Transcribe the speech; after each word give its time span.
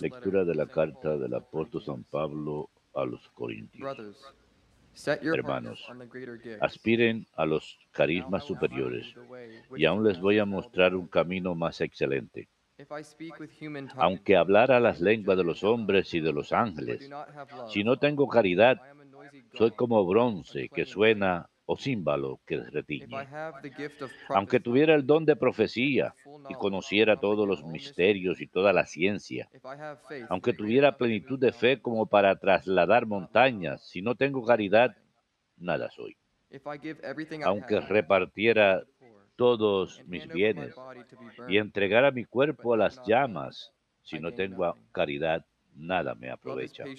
Lectura 0.00 0.44
de 0.44 0.54
la 0.54 0.66
carta 0.66 1.16
del 1.16 1.34
apóstol 1.34 1.82
San 1.82 2.04
Pablo 2.04 2.70
a 2.94 3.04
los 3.04 3.28
Corintios. 3.30 3.80
Brothers, 3.80 4.16
set 4.92 5.20
your 5.20 5.34
hearts 5.34 5.80
Hermanos. 5.90 6.60
Aspiren 6.60 7.26
a 7.34 7.44
los 7.44 7.76
carismas 7.90 8.44
superiores 8.44 9.12
y 9.76 9.84
aún 9.84 10.04
les 10.04 10.20
voy 10.20 10.38
a 10.38 10.44
mostrar 10.44 10.94
un 10.94 11.08
camino 11.08 11.56
más 11.56 11.80
excelente. 11.80 12.46
If 12.78 12.92
I 12.92 13.02
speak 13.02 13.40
with 13.40 13.50
human 13.60 13.88
tongues 13.88 14.00
Aunque 14.00 14.36
hablara 14.36 14.78
las 14.78 15.00
lenguas 15.00 15.38
de 15.38 15.44
los 15.44 15.64
hombres 15.64 16.14
y 16.14 16.20
de 16.20 16.32
los 16.32 16.52
ángeles, 16.52 17.10
si 17.68 17.82
no 17.82 17.98
tengo 17.98 18.28
caridad, 18.28 18.80
soy 19.54 19.72
como 19.72 20.06
bronce 20.06 20.68
que 20.68 20.86
suena. 20.86 21.50
O 21.66 21.76
címbalo 21.76 22.40
que 22.46 22.56
retiñe. 22.58 23.28
Aunque 24.28 24.60
tuviera 24.60 24.94
el 24.94 25.06
don 25.06 25.24
de 25.24 25.36
profecía 25.36 26.14
y 26.48 26.54
conociera 26.54 27.16
todos 27.16 27.46
los 27.48 27.64
misterios 27.64 28.40
y 28.40 28.46
toda 28.46 28.72
la 28.72 28.86
ciencia, 28.86 29.48
aunque 30.28 30.52
tuviera 30.52 30.96
plenitud 30.96 31.38
de 31.38 31.52
fe 31.52 31.80
como 31.80 32.06
para 32.06 32.36
trasladar 32.38 33.06
montañas, 33.06 33.82
si 33.88 34.02
no 34.02 34.14
tengo 34.14 34.44
caridad, 34.44 34.96
nada 35.56 35.90
soy. 35.90 36.16
Aunque 37.42 37.80
repartiera 37.80 38.84
todos 39.36 40.02
mis 40.06 40.28
bienes 40.28 40.74
y 41.48 41.56
entregara 41.58 42.10
mi 42.10 42.24
cuerpo 42.24 42.74
a 42.74 42.76
las 42.76 43.00
llamas, 43.02 43.72
si 44.02 44.18
no 44.20 44.32
tengo 44.32 44.76
caridad, 44.92 45.46
nada 45.74 46.14
me 46.14 46.30
aprovecha. 46.30 46.90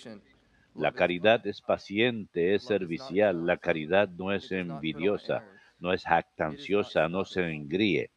La 0.75 0.91
caridad 0.91 1.45
es 1.47 1.61
paciente, 1.61 2.53
es 2.53 2.63
servicial, 2.63 3.45
la 3.45 3.57
caridad 3.57 4.09
no 4.09 4.33
es 4.33 4.51
envidiosa, 4.51 5.43
no 5.79 5.93
es 5.93 6.03
jactanciosa, 6.03 7.07
no 7.07 7.25
se 7.25 7.41
engríe, 7.49 8.11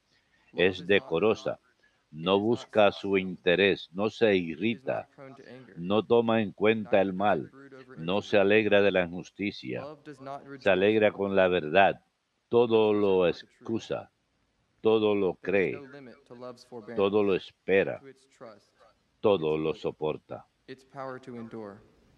es 0.56 0.86
decorosa, 0.86 1.60
no 2.10 2.40
busca 2.40 2.90
su 2.90 3.16
interés, 3.16 3.88
no 3.92 4.10
se 4.10 4.34
irrita, 4.36 5.08
no 5.76 6.04
toma 6.04 6.42
en 6.42 6.52
cuenta 6.52 7.00
el 7.00 7.12
mal, 7.12 7.50
no 7.96 8.22
se 8.22 8.38
alegra 8.38 8.82
de 8.82 8.90
la 8.90 9.04
injusticia, 9.04 9.84
se 10.58 10.70
alegra 10.70 11.12
con 11.12 11.36
la 11.36 11.48
verdad, 11.48 12.00
todo 12.48 12.92
lo 12.92 13.28
excusa, 13.28 14.10
todo 14.80 15.14
lo 15.14 15.34
cree, 15.34 15.80
todo 16.96 17.22
lo 17.22 17.34
espera, 17.34 18.00
todo 19.20 19.56
lo 19.56 19.74
soporta. 19.74 20.46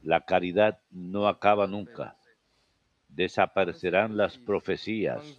La 0.03 0.23
caridad 0.23 0.81
no 0.91 1.29
acaba 1.29 1.67
nunca. 1.67 2.17
Desaparecerán 3.09 4.17
las 4.17 4.39
profecías, 4.39 5.37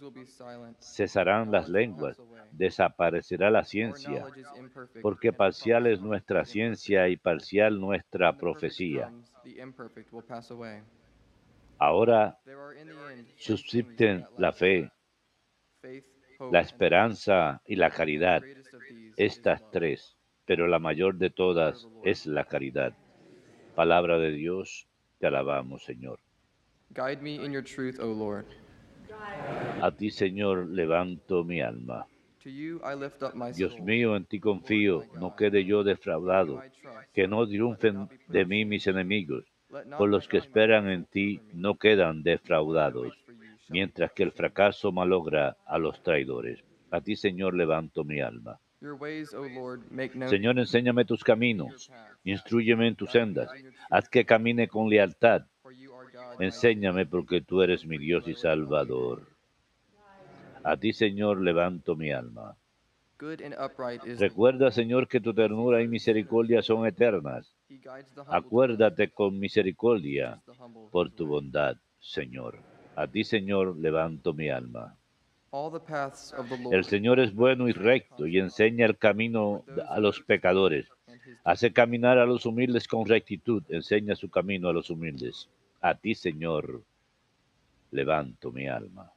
cesarán 0.78 1.50
las 1.50 1.68
lenguas, 1.68 2.20
desaparecerá 2.52 3.50
la 3.50 3.64
ciencia, 3.64 4.26
porque 5.00 5.32
parcial 5.32 5.86
es 5.86 6.00
nuestra 6.00 6.44
ciencia 6.44 7.08
y 7.08 7.16
parcial 7.16 7.80
nuestra 7.80 8.36
profecía. 8.36 9.10
Ahora 11.78 12.38
subsisten 13.36 14.26
la 14.36 14.52
fe, 14.52 14.92
la 16.50 16.60
esperanza 16.60 17.62
y 17.66 17.76
la 17.76 17.90
caridad, 17.90 18.42
estas 19.16 19.68
tres, 19.70 20.16
pero 20.44 20.66
la 20.66 20.78
mayor 20.78 21.16
de 21.16 21.30
todas 21.30 21.88
es 22.04 22.26
la 22.26 22.44
caridad. 22.44 22.94
Palabra 23.74 24.18
de 24.18 24.32
Dios, 24.32 24.86
te 25.18 25.26
alabamos, 25.26 25.84
Señor. 25.84 26.18
Guide 26.90 27.22
me 27.22 27.36
in 27.36 27.52
your 27.52 27.64
truth, 27.64 27.98
O 28.00 28.12
Lord. 28.12 28.44
A 29.80 29.90
ti, 29.90 30.10
Señor, 30.10 30.68
levanto 30.68 31.42
mi 31.44 31.60
alma. 31.60 32.06
Dios 33.54 33.80
mío, 33.80 34.16
en 34.16 34.24
ti 34.24 34.40
confío, 34.40 35.04
no 35.18 35.36
quede 35.36 35.64
yo 35.64 35.84
defraudado, 35.84 36.62
que 37.14 37.28
no 37.28 37.46
triunfen 37.46 38.08
de 38.28 38.44
mí 38.44 38.64
mis 38.64 38.86
enemigos, 38.86 39.44
por 39.96 40.08
los 40.08 40.28
que 40.28 40.38
esperan 40.38 40.88
en 40.88 41.04
ti 41.04 41.40
no 41.52 41.76
quedan 41.76 42.22
defraudados, 42.22 43.16
mientras 43.68 44.12
que 44.12 44.24
el 44.24 44.32
fracaso 44.32 44.92
malogra 44.92 45.56
a 45.66 45.78
los 45.78 46.02
traidores. 46.02 46.62
A 46.90 47.00
ti, 47.00 47.16
Señor, 47.16 47.54
levanto 47.54 48.04
mi 48.04 48.20
alma. 48.20 48.58
Señor, 50.28 50.58
enséñame 50.58 51.04
tus 51.04 51.22
caminos, 51.22 51.90
instruyeme 52.24 52.88
en 52.88 52.96
tus 52.96 53.12
sendas, 53.12 53.50
haz 53.90 54.08
que 54.08 54.24
camine 54.24 54.68
con 54.68 54.88
lealtad, 54.88 55.42
enséñame 56.38 57.06
porque 57.06 57.40
tú 57.40 57.62
eres 57.62 57.86
mi 57.86 57.98
Dios 57.98 58.26
y. 58.26 58.34
Salvador. 58.34 59.28
A 60.64 60.76
ti, 60.76 60.92
Señor, 60.92 61.40
levanto 61.40 61.96
mi 61.96 62.10
alma. 62.12 62.56
Recuerda. 64.18 64.70
Señor, 64.70 65.06
que 65.06 65.20
tu 65.20 65.32
ternura 65.32 65.82
y 65.82 65.88
misericordia 65.88 66.62
son 66.62 66.86
eternas. 66.86 67.54
Acuérdate 68.26 69.10
con 69.10 69.38
misericordia 69.38 70.42
por 70.90 71.10
tu 71.10 71.26
bondad, 71.26 71.76
Señor. 72.00 72.58
A 72.96 73.06
ti, 73.06 73.22
Señor, 73.24 73.76
levanto 73.76 74.34
mi 74.34 74.48
alma. 74.50 74.96
El 76.70 76.84
Señor 76.84 77.20
es 77.20 77.34
bueno 77.34 77.68
y 77.68 77.72
recto 77.72 78.26
y 78.26 78.38
enseña 78.38 78.86
el 78.86 78.96
camino 78.96 79.64
a 79.88 80.00
los 80.00 80.20
pecadores. 80.20 80.88
Hace 81.44 81.72
caminar 81.72 82.16
a 82.18 82.24
los 82.24 82.46
humildes 82.46 82.88
con 82.88 83.06
rectitud, 83.06 83.62
enseña 83.68 84.16
su 84.16 84.30
camino 84.30 84.70
a 84.70 84.72
los 84.72 84.88
humildes. 84.88 85.50
A 85.82 85.94
ti, 85.94 86.14
Señor, 86.14 86.82
levanto 87.90 88.50
mi 88.50 88.66
alma. 88.66 89.12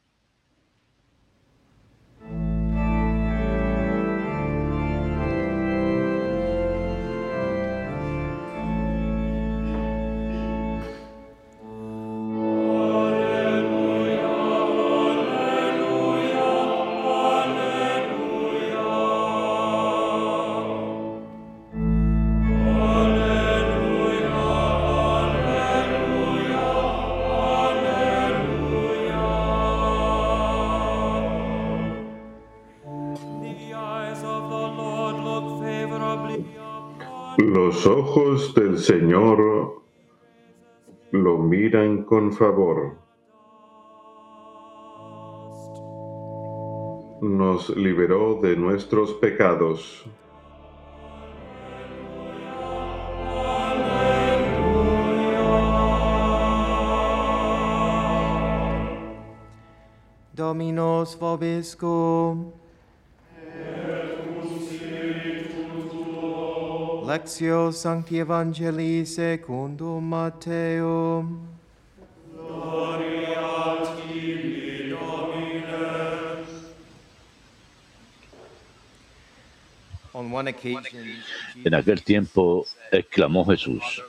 Los 37.86 37.98
ojos 37.98 38.56
del 38.56 38.80
Señor 38.80 39.84
lo 41.12 41.38
miran 41.38 42.04
con 42.04 42.34
favor. 42.34 42.98
Nos 47.22 47.70
liberó 47.78 48.40
de 48.42 48.56
nuestros 48.56 49.14
pecados. 49.14 50.04
Dominos 60.34 61.20
vobiscum. 61.20 62.65
Sancti 67.24 68.20
occasion, 68.22 69.06
En 81.64 81.74
aquel 81.74 82.04
tiempo 82.04 82.66
exclamó 82.92 83.46
Jesús, 83.46 84.04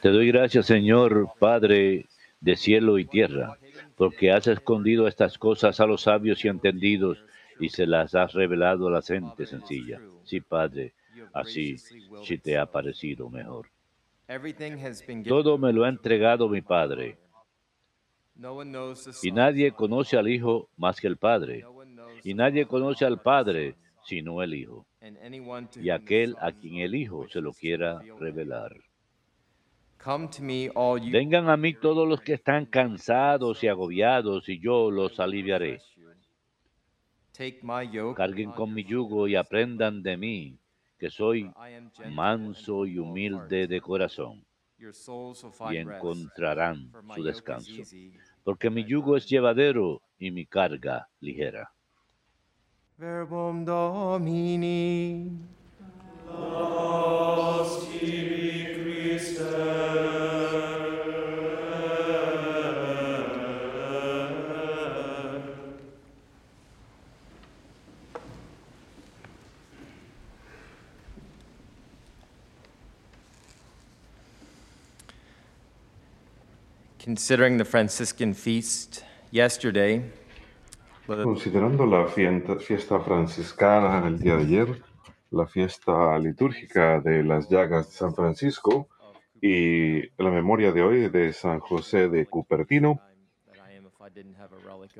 Te 0.00 0.08
doy 0.08 0.28
gracias, 0.28 0.66
Señor, 0.66 1.28
Padre 1.38 2.06
de 2.40 2.56
cielo 2.56 2.98
y 2.98 3.04
tierra, 3.04 3.58
porque 3.96 4.32
has 4.32 4.46
escondido 4.46 5.06
estas 5.06 5.36
cosas 5.38 5.80
a 5.80 5.86
los 5.86 6.02
sabios 6.02 6.44
y 6.44 6.48
entendidos 6.48 7.18
y 7.60 7.68
se 7.68 7.86
las 7.86 8.14
has 8.14 8.32
revelado 8.32 8.88
a 8.88 8.90
la 8.90 9.02
gente 9.02 9.46
sencilla. 9.46 10.00
Sí, 10.24 10.40
Padre, 10.40 10.92
así 11.32 11.76
sí 11.78 12.38
te 12.38 12.58
ha 12.58 12.66
parecido 12.66 13.28
mejor. 13.30 13.68
Todo 15.26 15.58
me 15.58 15.72
lo 15.72 15.84
ha 15.84 15.88
entregado 15.88 16.48
mi 16.48 16.62
Padre, 16.62 17.18
y 19.22 19.32
nadie 19.32 19.72
conoce 19.72 20.16
al 20.16 20.28
Hijo 20.28 20.68
más 20.76 21.00
que 21.00 21.06
el 21.06 21.16
Padre, 21.16 21.64
y 22.24 22.34
nadie 22.34 22.66
conoce 22.66 23.04
al 23.04 23.20
Padre 23.20 23.76
sino 24.04 24.42
el 24.42 24.54
Hijo, 24.54 24.86
y 25.76 25.90
aquel 25.90 26.36
a 26.40 26.52
quien 26.52 26.78
el 26.78 26.94
Hijo 26.94 27.28
se 27.28 27.40
lo 27.40 27.52
quiera 27.52 28.00
revelar. 28.18 28.76
Vengan 31.12 31.48
a 31.48 31.56
mí 31.56 31.74
todos 31.74 32.08
los 32.08 32.20
que 32.20 32.32
están 32.32 32.66
cansados 32.66 33.62
y 33.62 33.68
agobiados, 33.68 34.48
y 34.48 34.58
yo 34.58 34.90
los 34.90 35.20
aliviaré. 35.20 35.80
Carguen 38.16 38.50
con 38.52 38.74
mi 38.74 38.84
yugo 38.84 39.28
y 39.28 39.36
aprendan 39.36 40.02
de 40.02 40.16
mí, 40.16 40.58
que 41.02 41.10
soy 41.10 41.50
manso 42.12 42.86
y 42.86 42.96
humilde 42.96 43.66
de 43.66 43.80
corazón, 43.80 44.44
y 44.78 45.76
encontrarán 45.76 46.92
su 47.12 47.24
descanso, 47.24 47.82
porque 48.44 48.70
mi 48.70 48.84
yugo 48.84 49.16
es 49.16 49.26
llevadero 49.26 50.00
y 50.16 50.30
mi 50.30 50.46
carga 50.46 51.08
ligera. 51.18 51.72
Verbum 52.96 53.64
Domini. 53.64 55.28
Considering 77.04 77.58
the 77.58 77.64
Franciscan 77.64 78.32
feast 78.34 79.02
yesterday, 79.32 80.02
Considerando 81.06 81.84
la 81.84 82.06
fienta- 82.06 82.60
fiesta 82.60 83.00
franciscana 83.00 84.06
el 84.06 84.20
día 84.20 84.36
de 84.36 84.42
ayer, 84.44 84.82
la 85.32 85.46
fiesta 85.46 86.16
litúrgica 86.18 87.00
de 87.00 87.24
las 87.24 87.48
llagas 87.48 87.88
de 87.90 87.96
San 87.96 88.14
Francisco 88.14 88.88
y 89.40 90.00
la 90.22 90.30
memoria 90.30 90.70
de 90.70 90.82
hoy 90.82 91.08
de 91.08 91.32
San 91.32 91.58
José 91.58 92.08
de 92.08 92.26
Cupertino, 92.26 93.00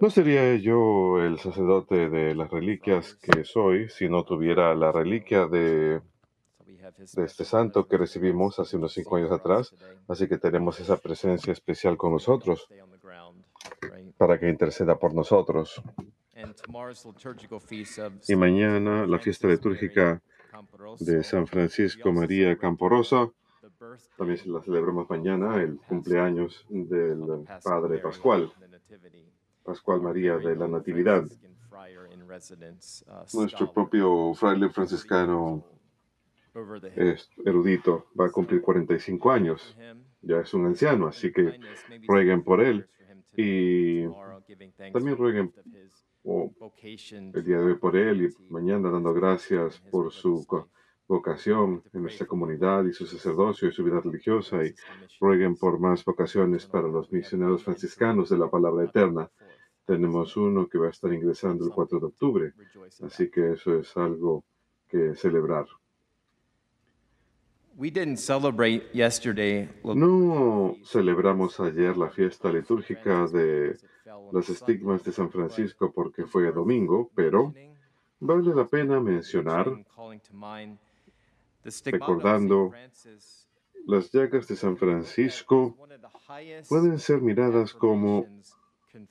no 0.01 0.11
sería 0.11 0.57
yo 0.57 1.23
el 1.23 1.39
sacerdote 1.39 2.11
de 2.11 2.35
las 2.35 2.51
reliquias 2.51 3.15
que 3.15 3.45
soy 3.45 3.89
si 3.91 4.09
no 4.09 4.25
tuviera 4.25 4.75
la 4.75 4.91
reliquia 4.91 5.47
de, 5.47 6.01
de 6.97 7.25
este 7.25 7.45
santo 7.45 7.87
que 7.87 7.97
recibimos 7.97 8.59
hace 8.59 8.77
unos 8.77 8.93
cinco 8.93 9.17
años 9.17 9.33
atrás, 9.33 9.75
así 10.09 10.29
que 10.29 10.39
tenemos 10.39 10.79
esa 10.81 10.97
presencia 10.97 11.53
especial 11.53 11.97
con 11.97 12.13
nosotros 12.13 12.69
para 14.17 14.39
que 14.39 14.49
interceda 14.49 14.99
por 14.99 15.15
nosotros. 15.15 15.83
And 16.35 16.55
tomorrow's 16.57 17.05
liturgical 17.05 17.61
feast 17.61 17.99
of 17.99 18.15
Y 18.29 18.35
mañana 18.35 19.07
la 19.07 19.19
fiesta 19.19 19.47
litúrgica 19.49 20.21
de 20.99 21.23
San 21.23 21.47
Francisco 21.47 22.13
María 22.13 22.57
Camporosa. 22.59 23.31
También 24.17 24.41
la 24.47 24.63
celebramos 24.63 25.11
mañana, 25.11 25.61
el 25.61 25.77
cumpleaños 25.79 26.65
del 26.69 27.45
Padre 27.65 27.99
Pascual, 27.99 28.53
Pascual 29.65 30.01
María 30.01 30.39
de 30.39 30.55
la 30.55 30.69
Natividad. 30.69 31.25
uh, 31.25 33.37
Nuestro 33.37 33.73
propio 33.73 34.35
fraile 34.35 34.71
franciscano 34.71 35.65
es 36.97 37.31
erudito, 37.45 38.07
va 38.19 38.27
a 38.27 38.31
cumplir 38.31 38.61
45 38.61 39.31
años, 39.31 39.77
ya 40.21 40.41
es 40.41 40.53
un 40.55 40.67
anciano, 40.67 41.07
así 41.07 41.33
que 41.33 41.59
rueguen 42.07 42.43
por 42.43 42.61
él. 42.63 42.89
y 43.37 44.05
también 44.93 45.17
rueguen 45.17 45.53
o 46.25 46.53
el 46.79 47.45
día 47.45 47.59
de 47.59 47.65
hoy 47.65 47.75
por 47.77 47.97
él 47.97 48.27
y 48.27 48.53
mañana 48.53 48.91
dando 48.91 49.13
gracias 49.13 49.81
por 49.91 50.13
su 50.13 50.47
vocación 51.09 51.83
en 51.93 52.03
nuestra 52.03 52.27
comunidad 52.27 52.85
y 52.85 52.93
su 52.93 53.07
sacerdocio 53.07 53.69
y 53.69 53.73
su 53.73 53.83
vida 53.83 54.01
religiosa. 54.01 54.65
Y 54.65 54.75
rueguen 55.21 55.57
por 55.57 55.79
más 55.79 56.05
vocaciones 56.05 56.67
para 56.67 56.89
los 56.89 57.11
misioneros 57.11 57.65
franciscanos 57.65 58.29
de 58.31 58.39
la 58.39 58.49
palabra 58.49 58.85
eterna. 58.85 59.31
Tenemos 59.85 60.37
uno 60.37 60.69
que 60.69 60.79
va 60.79 60.87
a 60.87 60.91
estar 60.91 61.13
ingresando 61.13 61.65
el 61.65 61.73
4 61.73 61.99
de 61.99 62.07
octubre, 62.07 62.53
así 63.03 63.31
que 63.31 63.53
eso 63.53 63.77
es 63.77 63.97
algo 63.97 64.45
que 64.89 65.15
celebrar. 65.17 65.67
No 69.83 70.77
celebramos 70.85 71.59
ayer 71.61 71.97
la 71.97 72.11
fiesta 72.11 72.51
litúrgica 72.51 73.27
de 73.27 73.77
los 74.33 74.49
estigmas 74.49 75.03
de 75.05 75.13
San 75.13 75.31
Francisco 75.31 75.93
porque 75.93 76.27
fue 76.27 76.53
domingo, 76.53 77.11
pero 77.15 77.55
vale 78.21 78.55
la 78.55 78.67
pena 78.67 79.01
mencionar 79.01 79.67
recordando 81.87 82.73
las 83.87 84.13
llagas 84.13 84.47
de 84.49 84.57
San 84.57 84.77
Francisco 84.77 85.77
pueden 86.69 86.99
ser 86.99 87.21
miradas 87.21 87.73
como 87.73 88.27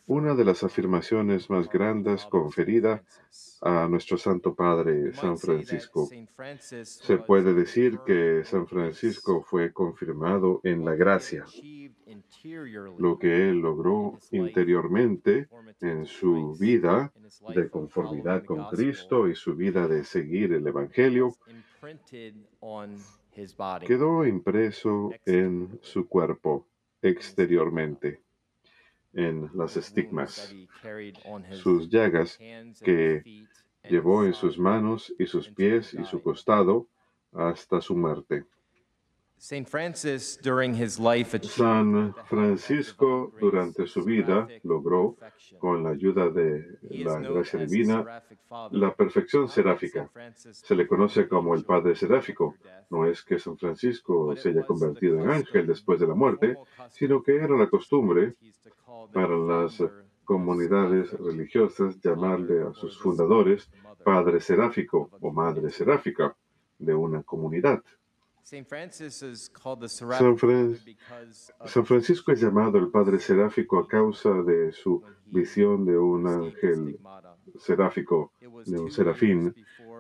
una 0.07 0.35
de 0.35 0.45
las 0.45 0.63
afirmaciones 0.63 1.49
más 1.49 1.69
grandes 1.69 2.25
conferida 2.25 3.03
a 3.61 3.87
nuestro 3.87 4.17
Santo 4.17 4.53
Padre 4.53 5.13
San 5.13 5.37
Francisco. 5.37 6.09
Se 6.83 7.17
puede 7.17 7.53
decir 7.53 7.99
que 8.05 8.43
San 8.43 8.67
Francisco 8.67 9.41
fue 9.41 9.71
confirmado 9.71 10.61
en 10.63 10.85
la 10.85 10.95
gracia, 10.95 11.45
lo 12.97 13.17
que 13.17 13.49
él 13.49 13.59
logró 13.59 14.19
interiormente 14.31 15.47
en 15.79 16.05
su 16.05 16.55
vida 16.59 17.11
de 17.55 17.69
conformidad 17.69 18.43
con 18.45 18.65
Cristo 18.69 19.27
y 19.27 19.35
su 19.35 19.55
vida 19.55 19.87
de 19.87 20.03
seguir 20.03 20.53
el 20.53 20.67
Evangelio 20.67 21.35
quedó 23.87 24.25
impreso 24.25 25.11
en 25.25 25.79
su 25.81 26.07
cuerpo 26.07 26.67
exteriormente, 27.01 28.21
en 29.13 29.49
las 29.53 29.77
estigmas, 29.77 30.55
sus 31.51 31.89
llagas 31.89 32.37
que 32.83 33.45
llevó 33.89 34.25
en 34.25 34.33
sus 34.33 34.57
manos 34.57 35.13
y 35.17 35.25
sus 35.25 35.49
pies 35.49 35.93
y 35.93 36.03
su 36.05 36.21
costado 36.21 36.87
hasta 37.33 37.81
su 37.81 37.95
muerte. 37.95 38.45
San 41.49 42.13
Francisco 42.27 43.33
durante 43.41 43.87
su 43.87 44.03
vida 44.03 44.47
logró, 44.61 45.17
con 45.57 45.83
la 45.83 45.89
ayuda 45.89 46.29
de 46.29 46.77
la 46.83 47.17
gracia 47.17 47.65
divina, 47.65 48.23
la 48.69 48.93
perfección 48.93 49.49
seráfica. 49.49 50.11
Se 50.35 50.75
le 50.75 50.87
conoce 50.87 51.27
como 51.27 51.55
el 51.55 51.65
Padre 51.65 51.95
Seráfico. 51.95 52.55
No 52.91 53.07
es 53.07 53.23
que 53.23 53.39
San 53.39 53.57
Francisco 53.57 54.35
se 54.35 54.49
haya 54.49 54.63
convertido 54.63 55.19
en 55.19 55.31
ángel 55.31 55.65
después 55.65 55.99
de 55.99 56.07
la 56.07 56.13
muerte, 56.13 56.55
sino 56.91 57.23
que 57.23 57.35
era 57.37 57.57
la 57.57 57.67
costumbre 57.67 58.35
para 59.13 59.37
las 59.37 59.83
comunidades 60.23 61.11
religiosas 61.19 61.99
llamarle 62.01 62.63
a 62.63 62.73
sus 62.73 62.97
fundadores 62.99 63.69
Padre 64.03 64.39
Seráfico 64.39 65.09
o 65.19 65.31
Madre 65.31 65.69
Seráfica 65.69 66.35
de 66.79 66.93
una 66.93 67.21
comunidad. 67.23 67.83
San, 69.87 70.17
San, 70.17 70.37
Fran- 70.37 70.75
San 71.65 71.85
Francisco 71.85 72.31
es 72.31 72.41
llamado 72.41 72.77
el 72.79 72.89
Padre 72.89 73.19
Seráfico 73.19 73.77
a 73.77 73.87
causa 73.87 74.31
de 74.41 74.71
su 74.71 75.03
visión 75.27 75.85
de 75.85 75.97
un 75.97 76.27
ángel 76.27 76.99
seráfico, 77.59 78.31
de 78.39 78.79
un 78.79 78.91
serafín, 78.91 79.53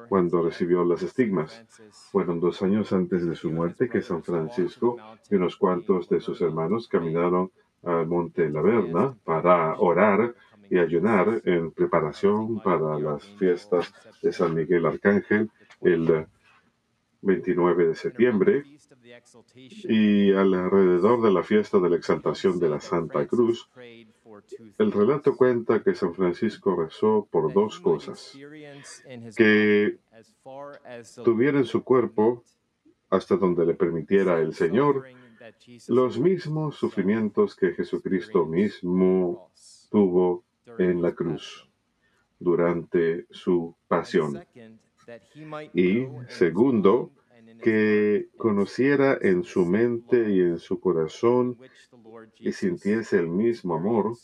cuando 0.09 0.41
recibió 0.41 0.83
las 0.83 1.03
estigmas. 1.03 1.63
Fueron 2.11 2.39
dos 2.39 2.61
años 2.63 2.91
antes 2.91 3.25
de 3.25 3.35
su 3.35 3.51
muerte 3.51 3.87
que 3.89 4.01
San 4.01 4.23
Francisco 4.23 4.97
y 5.29 5.35
unos 5.35 5.55
cuantos 5.55 6.09
de 6.09 6.19
sus 6.19 6.41
hermanos 6.41 6.87
caminaron 6.87 7.51
al 7.83 8.07
monte 8.07 8.49
Laverna 8.49 9.15
para 9.23 9.79
orar 9.79 10.35
y 10.69 10.77
ayunar 10.77 11.41
en 11.45 11.71
preparación 11.71 12.61
para 12.61 12.97
las 12.99 13.25
fiestas 13.37 13.93
de 14.21 14.31
San 14.31 14.55
Miguel 14.55 14.85
Arcángel 14.85 15.49
el 15.81 16.27
29 17.21 17.87
de 17.87 17.95
septiembre 17.95 18.63
y 19.83 20.31
alrededor 20.31 21.21
de 21.21 21.31
la 21.31 21.43
fiesta 21.43 21.79
de 21.79 21.89
la 21.89 21.95
exaltación 21.97 22.59
de 22.59 22.69
la 22.69 22.79
Santa 22.79 23.27
Cruz, 23.27 23.69
el 24.77 24.91
relato 24.91 25.35
cuenta 25.35 25.83
que 25.83 25.93
San 25.93 26.13
Francisco 26.13 26.75
rezó 26.75 27.27
por 27.29 27.53
dos 27.53 27.79
cosas, 27.79 28.37
que 29.35 29.97
tuviera 31.23 31.59
en 31.59 31.65
su 31.65 31.83
cuerpo, 31.83 32.43
hasta 33.09 33.35
donde 33.35 33.65
le 33.65 33.73
permitiera 33.73 34.39
el 34.39 34.53
Señor, 34.53 35.03
los 35.87 36.19
mismos 36.19 36.75
sufrimientos 36.75 37.55
que 37.55 37.73
Jesucristo 37.73 38.45
mismo 38.45 39.51
tuvo 39.89 40.43
en 40.77 41.01
la 41.01 41.13
cruz 41.13 41.67
durante 42.39 43.25
su 43.29 43.75
pasión. 43.87 44.43
Y 45.73 46.07
segundo, 46.27 47.11
que 47.61 48.29
conociera 48.37 49.17
en 49.21 49.43
su 49.43 49.65
mente 49.65 50.31
y 50.31 50.41
en 50.41 50.57
su 50.57 50.79
corazón 50.79 51.57
y 52.39 52.51
sintiese 52.51 53.19
el 53.19 53.27
mismo 53.27 53.75
amor 53.75 54.17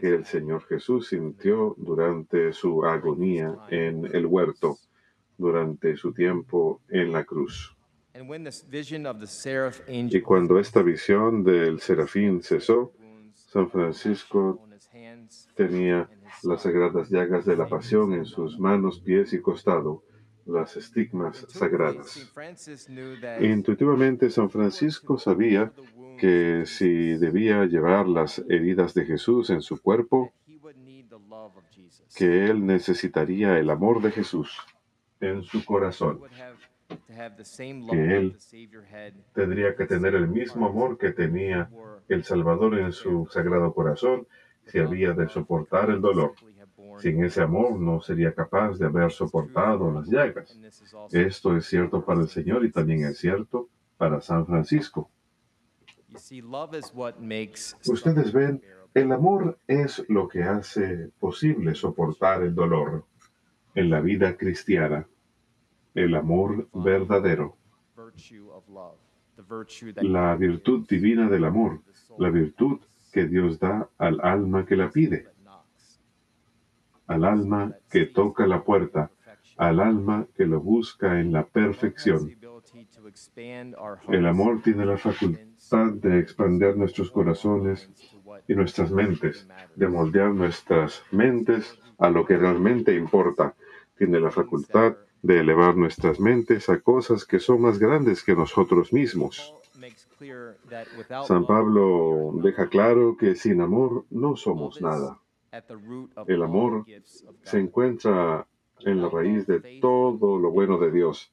que 0.00 0.08
el 0.08 0.24
Señor 0.24 0.64
Jesús 0.64 1.08
sintió 1.08 1.74
durante 1.78 2.52
su 2.52 2.84
agonía 2.84 3.56
en 3.70 4.06
el 4.14 4.26
huerto, 4.26 4.78
durante 5.38 5.96
su 5.96 6.12
tiempo 6.12 6.80
en 6.88 7.12
la 7.12 7.24
cruz. 7.24 7.73
Y 9.88 10.20
cuando 10.20 10.58
esta 10.60 10.82
visión 10.82 11.42
del 11.42 11.80
serafín 11.80 12.42
cesó, 12.42 12.92
San 13.34 13.68
Francisco 13.70 14.60
tenía 15.56 16.08
las 16.44 16.62
sagradas 16.62 17.10
llagas 17.10 17.44
de 17.44 17.56
la 17.56 17.66
pasión 17.66 18.12
en 18.12 18.24
sus 18.24 18.58
manos, 18.58 19.00
pies 19.00 19.32
y 19.32 19.40
costado, 19.40 20.04
las 20.46 20.76
estigmas 20.76 21.44
sagradas. 21.48 22.30
Intuitivamente, 23.40 24.30
San 24.30 24.50
Francisco 24.50 25.18
sabía 25.18 25.72
que 26.18 26.64
si 26.66 27.14
debía 27.14 27.64
llevar 27.64 28.06
las 28.06 28.38
heridas 28.48 28.94
de 28.94 29.06
Jesús 29.06 29.50
en 29.50 29.60
su 29.60 29.80
cuerpo, 29.80 30.32
que 32.16 32.46
él 32.46 32.64
necesitaría 32.64 33.58
el 33.58 33.70
amor 33.70 34.00
de 34.00 34.12
Jesús 34.12 34.56
en 35.20 35.42
su 35.42 35.64
corazón, 35.64 36.20
que 37.90 38.16
él 38.16 38.36
tendría 39.32 39.74
que 39.74 39.86
tener 39.86 40.14
el 40.14 40.28
mismo 40.28 40.66
amor 40.66 40.98
que 40.98 41.12
tenía 41.12 41.70
el 42.08 42.24
Salvador 42.24 42.78
en 42.78 42.92
su 42.92 43.26
sagrado 43.30 43.72
corazón 43.72 44.26
si 44.66 44.78
había 44.78 45.12
de 45.12 45.28
soportar 45.28 45.90
el 45.90 46.00
dolor. 46.00 46.32
Sin 46.98 47.24
ese 47.24 47.42
amor 47.42 47.78
no 47.78 48.00
sería 48.00 48.32
capaz 48.34 48.78
de 48.78 48.86
haber 48.86 49.10
soportado 49.10 49.90
las 49.92 50.08
llagas. 50.08 50.58
Esto 51.10 51.56
es 51.56 51.66
cierto 51.66 52.04
para 52.04 52.20
el 52.20 52.28
Señor 52.28 52.64
y 52.64 52.70
también 52.70 53.04
es 53.04 53.18
cierto 53.18 53.68
para 53.96 54.20
San 54.20 54.46
Francisco. 54.46 55.10
Ustedes 57.86 58.32
ven, 58.32 58.62
el 58.94 59.12
amor 59.12 59.58
es 59.66 60.04
lo 60.08 60.28
que 60.28 60.44
hace 60.44 61.10
posible 61.18 61.74
soportar 61.74 62.42
el 62.42 62.54
dolor 62.54 63.04
en 63.74 63.90
la 63.90 64.00
vida 64.00 64.36
cristiana. 64.36 65.08
El 65.94 66.16
amor 66.16 66.68
verdadero. 66.74 67.56
La 70.02 70.36
virtud 70.36 70.86
divina 70.88 71.28
del 71.28 71.44
amor. 71.44 71.80
La 72.18 72.30
virtud 72.30 72.80
que 73.12 73.26
Dios 73.26 73.60
da 73.60 73.88
al 73.98 74.20
alma 74.20 74.66
que 74.66 74.76
la 74.76 74.90
pide. 74.90 75.28
Al 77.06 77.24
alma 77.24 77.76
que 77.88 78.06
toca 78.06 78.46
la 78.46 78.64
puerta. 78.64 79.10
Al 79.56 79.78
alma 79.78 80.26
que 80.34 80.46
lo 80.46 80.60
busca 80.60 81.20
en 81.20 81.32
la 81.32 81.46
perfección. 81.46 82.36
El 84.08 84.26
amor 84.26 84.62
tiene 84.62 84.84
la 84.86 84.96
facultad 84.96 85.92
de 85.92 86.18
expandir 86.18 86.76
nuestros 86.76 87.10
corazones 87.12 87.88
y 88.48 88.54
nuestras 88.54 88.90
mentes, 88.90 89.46
de 89.76 89.86
moldear 89.86 90.32
nuestras 90.32 91.02
mentes 91.12 91.78
a 91.98 92.10
lo 92.10 92.24
que 92.24 92.36
realmente 92.36 92.96
importa. 92.96 93.54
Tiene 93.96 94.18
la 94.18 94.32
facultad 94.32 94.96
de 95.24 95.40
elevar 95.40 95.74
nuestras 95.74 96.20
mentes 96.20 96.68
a 96.68 96.80
cosas 96.80 97.24
que 97.24 97.40
son 97.40 97.62
más 97.62 97.78
grandes 97.78 98.22
que 98.22 98.36
nosotros 98.36 98.92
mismos. 98.92 99.54
San 101.26 101.46
Pablo 101.46 102.34
deja 102.42 102.68
claro 102.68 103.16
que 103.16 103.34
sin 103.34 103.62
amor 103.62 104.04
no 104.10 104.36
somos 104.36 104.82
nada. 104.82 105.18
El 106.26 106.42
amor 106.42 106.84
se 107.42 107.58
encuentra 107.58 108.46
en 108.80 109.00
la 109.00 109.08
raíz 109.08 109.46
de 109.46 109.80
todo 109.80 110.38
lo 110.38 110.50
bueno 110.50 110.76
de 110.78 110.92
Dios. 110.92 111.32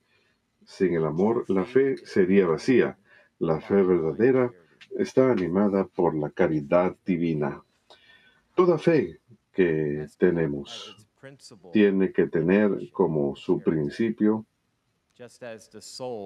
Sin 0.66 0.94
el 0.94 1.04
amor, 1.04 1.44
la 1.50 1.66
fe 1.66 1.98
sería 2.06 2.48
vacía. 2.48 2.98
La 3.40 3.60
fe 3.60 3.84
verdadera 3.84 4.54
está 4.98 5.32
animada 5.32 5.86
por 5.86 6.16
la 6.16 6.30
caridad 6.30 6.96
divina. 7.06 7.62
Toda 8.56 8.78
fe 8.78 9.20
que 9.52 10.08
tenemos 10.18 10.96
tiene 11.72 12.12
que 12.12 12.28
tener 12.28 12.92
como 12.92 13.36
su 13.36 13.60
principio 13.62 14.46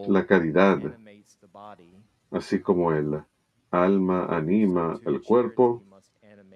la 0.08 0.26
caridad, 0.26 0.80
así 2.32 2.62
como 2.62 2.94
el 2.94 3.22
alma 3.72 4.26
anima 4.26 5.00
el 5.06 5.22
cuerpo, 5.22 5.84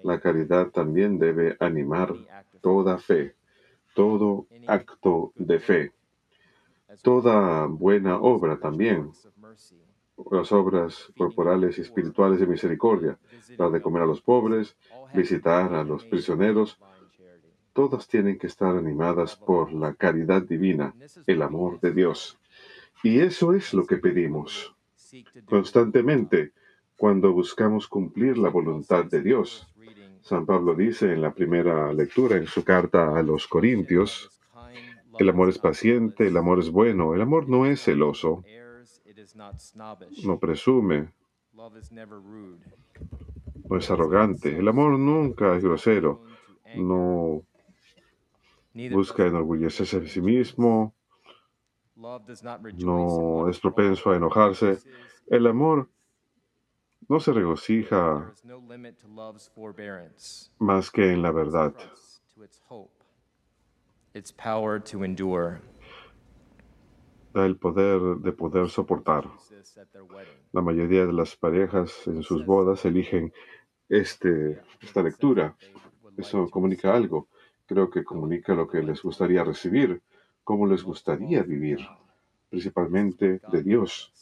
la 0.02 0.20
caridad 0.20 0.70
también 0.70 1.18
debe 1.18 1.56
animar 1.60 2.14
toda 2.62 2.98
fe, 2.98 3.34
todo 3.94 4.46
acto 4.66 5.32
de 5.34 5.58
fe, 5.58 5.92
toda 7.02 7.66
buena 7.66 8.18
obra 8.18 8.58
también, 8.58 9.12
las 10.30 10.52
obras 10.52 11.12
corporales 11.16 11.78
y 11.78 11.82
espirituales 11.82 12.40
de 12.40 12.46
misericordia, 12.46 13.18
la 13.58 13.68
de 13.68 13.82
comer 13.82 14.02
a 14.02 14.06
los 14.06 14.22
pobres, 14.22 14.76
visitar 15.14 15.74
a 15.74 15.84
los 15.84 16.04
prisioneros, 16.04 16.78
todas 17.72 18.08
tienen 18.08 18.38
que 18.38 18.46
estar 18.46 18.76
animadas 18.76 19.36
por 19.36 19.72
la 19.72 19.94
caridad 19.94 20.42
divina, 20.42 20.94
el 21.26 21.42
amor 21.42 21.80
de 21.80 21.92
Dios. 21.92 22.38
Y 23.02 23.20
eso 23.20 23.52
es 23.52 23.72
lo 23.72 23.86
que 23.86 23.96
pedimos 23.96 24.74
constantemente 25.46 26.52
cuando 26.96 27.32
buscamos 27.32 27.88
cumplir 27.88 28.38
la 28.38 28.50
voluntad 28.50 29.04
de 29.06 29.22
Dios. 29.22 29.66
San 30.20 30.44
Pablo 30.44 30.74
dice 30.74 31.12
en 31.12 31.22
la 31.22 31.32
primera 31.32 31.92
lectura 31.92 32.36
en 32.36 32.46
su 32.46 32.62
carta 32.62 33.18
a 33.18 33.22
los 33.22 33.46
Corintios, 33.48 34.30
el 35.18 35.28
amor 35.28 35.48
es 35.48 35.58
paciente, 35.58 36.26
el 36.28 36.36
amor 36.36 36.60
es 36.60 36.70
bueno, 36.70 37.14
el 37.14 37.22
amor 37.22 37.48
no 37.48 37.66
es 37.66 37.82
celoso, 37.82 38.44
no 40.24 40.38
presume, 40.38 41.12
no 43.68 43.76
es 43.76 43.90
arrogante, 43.90 44.58
el 44.58 44.68
amor 44.68 44.98
nunca 44.98 45.56
es 45.56 45.64
grosero, 45.64 46.24
no 46.76 47.42
busca 48.74 49.26
enorgullecerse 49.26 50.00
de 50.00 50.08
sí 50.08 50.20
mismo, 50.20 50.94
no 51.96 53.48
es 53.48 53.60
propenso 53.60 54.10
a 54.10 54.16
enojarse. 54.16 54.78
El 55.26 55.46
amor 55.46 55.88
no 57.08 57.20
se 57.20 57.32
regocija 57.32 58.32
más 60.58 60.90
que 60.90 61.12
en 61.12 61.22
la 61.22 61.32
verdad. 61.32 61.74
Da 67.32 67.46
el 67.46 67.56
poder 67.56 68.00
de 68.18 68.32
poder 68.32 68.68
soportar. 68.68 69.28
La 70.52 70.62
mayoría 70.62 71.06
de 71.06 71.12
las 71.12 71.36
parejas 71.36 72.06
en 72.06 72.22
sus 72.22 72.44
bodas 72.44 72.84
eligen 72.84 73.32
este, 73.88 74.60
esta 74.80 75.02
lectura. 75.02 75.56
Eso 76.16 76.48
comunica 76.50 76.94
algo. 76.94 77.28
Creo 77.70 77.88
que 77.88 78.02
comunica 78.02 78.52
lo 78.52 78.66
que 78.66 78.82
les 78.82 79.00
gustaría 79.00 79.44
recibir, 79.44 80.02
cómo 80.42 80.66
les 80.66 80.82
gustaría 80.82 81.44
vivir, 81.44 81.78
principalmente 82.48 83.40
de 83.46 83.62
Dios. 83.62 84.12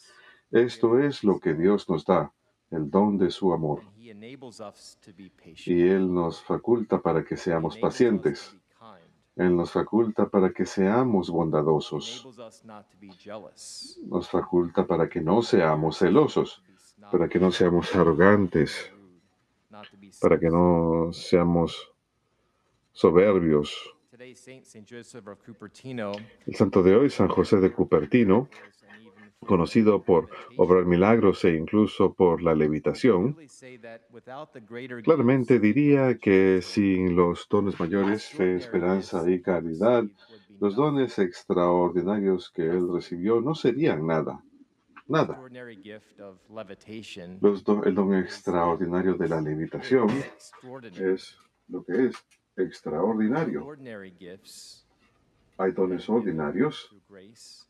Esto 0.51 0.99
es 0.99 1.23
lo 1.23 1.39
que 1.39 1.55
Dios 1.55 1.89
nos 1.89 2.05
da, 2.05 2.31
el 2.69 2.91
don 2.91 3.17
de 3.17 3.31
su 3.31 3.51
amor. 3.51 3.81
Y 5.65 5.81
Él 5.81 6.13
nos 6.13 6.43
faculta 6.43 7.01
para 7.01 7.25
que 7.25 7.37
seamos 7.37 7.75
pacientes. 7.79 8.55
Él 9.35 9.55
nos 9.55 9.71
faculta 9.71 10.29
para 10.29 10.51
que 10.51 10.67
seamos 10.67 11.31
bondadosos. 11.31 12.27
Nos 14.05 14.29
faculta 14.29 14.85
para 14.85 15.09
que 15.09 15.21
no 15.21 15.41
seamos 15.41 15.97
celosos, 15.97 16.63
para 17.11 17.27
que 17.27 17.39
no 17.39 17.51
seamos 17.51 17.95
arrogantes, 17.95 18.93
para 20.21 20.39
que 20.39 20.51
no 20.51 21.11
seamos 21.11 21.91
soberbios. 22.99 23.95
El 26.45 26.55
santo 26.55 26.83
de 26.83 26.95
hoy, 26.97 27.09
San 27.09 27.29
José 27.29 27.57
de 27.61 27.71
Cupertino, 27.71 28.49
conocido 29.39 30.03
por 30.03 30.29
obrar 30.57 30.83
milagros 30.83 31.45
e 31.45 31.55
incluso 31.55 32.13
por 32.13 32.41
la 32.41 32.53
levitación, 32.53 33.37
claramente 35.05 35.59
diría 35.59 36.17
que 36.17 36.59
sin 36.61 37.15
los 37.15 37.47
dones 37.47 37.79
mayores, 37.79 38.25
fe, 38.25 38.57
esperanza 38.57 39.23
y 39.31 39.41
caridad, 39.41 40.03
los 40.59 40.75
dones 40.75 41.17
extraordinarios 41.19 42.51
que 42.51 42.63
él 42.63 42.91
recibió 42.91 43.39
no 43.39 43.55
serían 43.55 44.05
nada. 44.05 44.43
Nada. 45.07 45.41
el 47.85 47.95
don 47.95 48.13
extraordinario 48.13 49.13
de 49.13 49.29
la 49.29 49.41
levitación 49.41 50.09
es 50.99 51.37
lo 51.69 51.83
que 51.83 52.07
es 52.07 52.15
extraordinario. 52.61 53.65
Hay 55.57 55.71
dones 55.71 56.09
ordinarios 56.09 56.95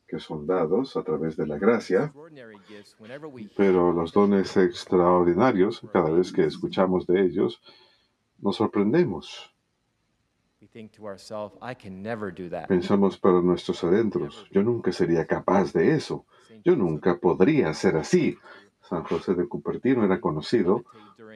que 0.07 0.19
son 0.19 0.47
dados 0.47 0.97
a 0.97 1.03
través 1.03 1.37
de 1.37 1.45
la 1.45 1.57
gracia, 1.57 2.11
pero 3.55 3.93
los 3.93 4.11
dones 4.11 4.57
extraordinarios, 4.57 5.81
cada 5.93 6.09
vez 6.09 6.31
que 6.31 6.45
escuchamos 6.45 7.05
de 7.05 7.25
ellos, 7.25 7.61
nos 8.39 8.55
sorprendemos. 8.55 9.53
Pensamos 12.67 13.17
para 13.17 13.41
nuestros 13.41 13.83
adentros, 13.83 14.47
yo 14.51 14.63
nunca 14.63 14.91
sería 14.91 15.25
capaz 15.25 15.73
de 15.73 15.95
eso, 15.95 16.25
yo 16.63 16.75
nunca 16.75 17.17
podría 17.17 17.73
ser 17.73 17.97
así. 17.97 18.37
San 18.81 19.03
José 19.03 19.35
de 19.35 19.47
Cupertino 19.47 20.03
era 20.03 20.19
conocido 20.19 20.83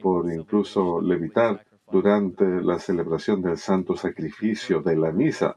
por 0.01 0.31
incluso 0.31 1.00
levitar 1.01 1.63
durante 1.93 2.43
la 2.43 2.79
celebración 2.79 3.43
del 3.43 3.59
santo 3.59 3.95
sacrificio 3.95 4.81
de 4.81 4.95
la 4.95 5.12
misa. 5.12 5.55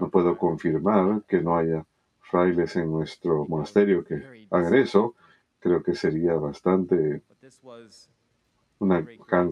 No 0.00 0.08
puedo 0.08 0.38
confirmar 0.38 1.24
que 1.26 1.40
no 1.40 1.56
haya 1.56 1.84
frailes 2.20 2.76
en 2.76 2.92
nuestro 2.92 3.44
monasterio 3.46 4.04
que 4.04 4.46
hagan 4.52 4.74
eso. 4.76 5.16
Creo 5.58 5.82
que 5.82 5.96
sería 5.96 6.34
bastante 6.34 7.24
una 8.78 9.04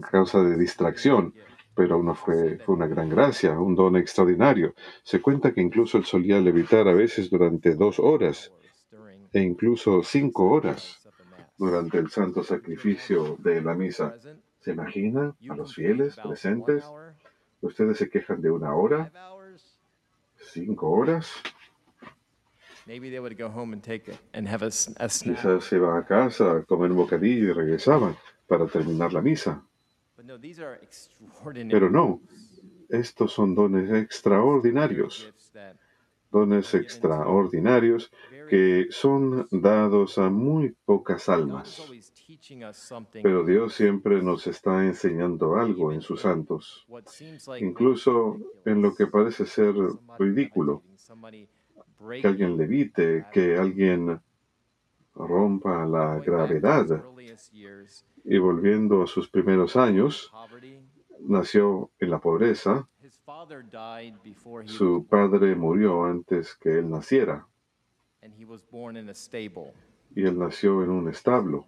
causa 0.09 0.41
de 0.41 0.57
distracción. 0.57 1.33
pero 1.75 2.01
no 2.03 2.13
fue, 2.13 2.59
fue 2.59 2.75
una 2.75 2.87
gran 2.87 3.09
gracia, 3.09 3.59
un 3.59 3.73
don 3.75 3.97
extraordinario. 3.97 4.75
Se 5.03 5.19
cuenta 5.19 5.51
que 5.53 5.59
incluso 5.59 5.97
él 5.97 6.05
solía 6.05 6.39
levitar 6.39 6.87
a 6.87 6.93
veces 6.93 7.31
durante 7.31 7.73
dos 7.75 7.99
horas 7.99 8.53
e 9.33 9.41
incluso 9.41 10.03
cinco 10.03 10.51
horas 10.51 11.01
durante 11.57 11.97
el 11.97 12.09
santo 12.09 12.43
sacrificio 12.43 13.35
de 13.39 13.61
la 13.61 13.73
misa. 13.73 14.15
¿Se 14.63 14.71
imagina 14.71 15.35
a 15.49 15.55
los 15.55 15.75
fieles 15.75 16.15
presentes? 16.15 16.85
Ustedes 17.59 17.97
se 17.97 18.09
quejan 18.09 18.41
de 18.41 18.49
una 18.49 18.73
hora, 18.73 19.11
cinco 20.37 20.89
horas. 20.89 21.29
Quizás 25.23 25.63
se 25.65 25.75
iban 25.75 25.97
a 25.97 26.05
casa 26.05 26.57
a 26.57 26.63
comer 26.63 26.91
un 26.91 26.97
bocadillo 26.97 27.49
y 27.49 27.53
regresaban 27.53 28.15
para 28.47 28.65
terminar 28.67 29.11
la 29.11 29.21
misa. 29.21 29.61
Pero 31.69 31.89
no, 31.89 32.21
estos 32.87 33.33
son 33.33 33.55
dones 33.55 33.91
extraordinarios, 33.91 35.33
dones 36.31 36.73
extraordinarios 36.73 38.11
que 38.49 38.87
son 38.91 39.45
dados 39.51 40.17
a 40.17 40.29
muy 40.29 40.73
pocas 40.85 41.27
almas. 41.27 41.81
Pero 43.21 43.43
Dios 43.43 43.73
siempre 43.73 44.21
nos 44.21 44.47
está 44.47 44.85
enseñando 44.85 45.55
algo 45.55 45.91
en 45.91 46.01
sus 46.01 46.21
santos, 46.21 46.85
incluso 47.59 48.37
en 48.65 48.81
lo 48.81 48.95
que 48.95 49.07
parece 49.07 49.45
ser 49.45 49.75
ridículo. 50.17 50.83
Que 52.21 52.27
alguien 52.27 52.57
levite, 52.57 53.25
que 53.31 53.57
alguien 53.57 54.19
rompa 55.15 55.85
la 55.85 56.19
gravedad. 56.19 57.03
Y 58.25 58.37
volviendo 58.37 59.03
a 59.03 59.07
sus 59.07 59.29
primeros 59.29 59.75
años, 59.75 60.31
nació 61.19 61.91
en 61.99 62.09
la 62.09 62.19
pobreza. 62.19 62.87
Su 64.65 65.05
padre 65.07 65.55
murió 65.55 66.05
antes 66.05 66.55
que 66.55 66.79
él 66.79 66.89
naciera. 66.89 67.47
Y 70.15 70.23
él 70.23 70.37
nació 70.37 70.83
en 70.83 70.89
un 70.89 71.09
establo. 71.09 71.67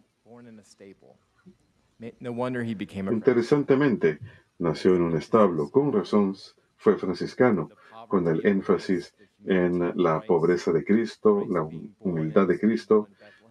Interesantemente, 3.14 4.20
nació 4.60 4.96
en 4.96 5.04
un 5.04 5.16
establo. 5.18 5.70
Con 5.70 5.94
razón 5.94 6.36
fue 6.78 6.98
franciscano, 6.98 7.70
con 8.08 8.28
el 8.28 8.46
énfasis 8.46 9.14
en 9.46 9.94
la 9.96 10.22
pobreza 10.22 10.72
de 10.72 10.84
Cristo, 10.84 11.46
la 11.50 11.68
humildad 12.00 12.48
de 12.48 12.60
Cristo, 12.60 13.08